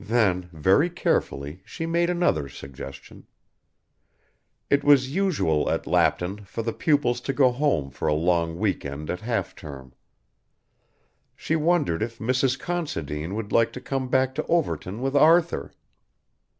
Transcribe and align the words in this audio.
Then, 0.00 0.50
very 0.52 0.90
carefully 0.90 1.62
she 1.64 1.86
made 1.86 2.10
another 2.10 2.48
suggestion. 2.48 3.28
It 4.68 4.82
was 4.82 5.14
usual 5.14 5.70
at 5.70 5.86
Lapton 5.86 6.44
for 6.46 6.64
the 6.64 6.72
pupils 6.72 7.20
to 7.20 7.32
go 7.32 7.52
home 7.52 7.92
for 7.92 8.08
a 8.08 8.12
long 8.12 8.58
week 8.58 8.84
end 8.84 9.08
at 9.08 9.20
half 9.20 9.54
term. 9.54 9.92
She 11.36 11.54
wondered 11.54 12.02
if 12.02 12.18
Mrs. 12.18 12.58
Considine 12.58 13.36
would 13.36 13.52
like 13.52 13.72
to 13.72 13.80
come 13.80 14.08
back 14.08 14.34
to 14.34 14.46
Overton 14.48 15.00
with 15.00 15.14
Arthur? 15.14 15.72